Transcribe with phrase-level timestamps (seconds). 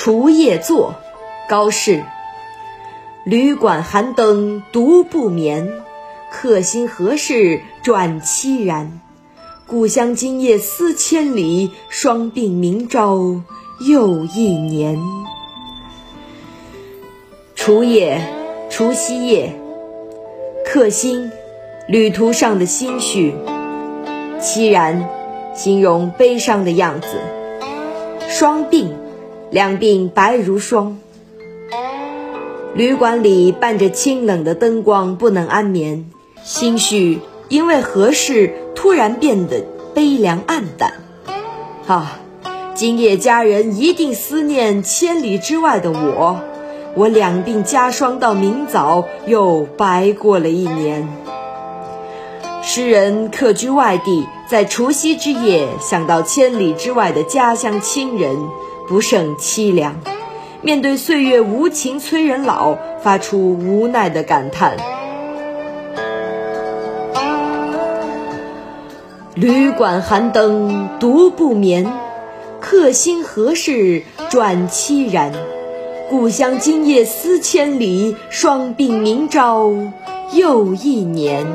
[0.00, 0.94] 除夜作，
[1.48, 2.04] 高适。
[3.24, 5.72] 旅馆寒灯独不眠，
[6.30, 9.00] 客心何事转凄然。
[9.66, 13.42] 故乡今夜思千里，双鬓明朝
[13.88, 14.96] 又一年。
[17.56, 18.22] 除夜，
[18.70, 19.58] 除夕夜。
[20.64, 21.32] 客心，
[21.88, 23.34] 旅途上的心绪。
[24.40, 25.08] 凄然，
[25.56, 27.08] 形容悲伤的样子。
[28.28, 28.92] 双鬓，
[29.50, 30.98] 两鬓白如霜。
[32.74, 36.10] 旅馆里伴着清冷的灯光，不能安眠，
[36.44, 39.64] 心绪因为何事突然变得
[39.94, 40.92] 悲凉暗淡。
[41.86, 42.20] 啊，
[42.74, 46.40] 今夜家人一定思念千里之外的我，
[46.94, 51.08] 我两鬓加霜到明早，又白过了一年。
[52.62, 58.36] 诗人客居外地，在除夕之夜想到千里之外的家乡亲人，
[58.88, 59.94] 不胜凄凉。
[60.62, 64.76] 面对岁月无情催人老，发出无奈的感叹。
[69.34, 71.86] 旅馆寒灯独不眠，
[72.60, 75.32] 客心何事转凄然。
[76.10, 79.70] 故乡今夜思千里，双鬓明朝
[80.32, 81.46] 又一年。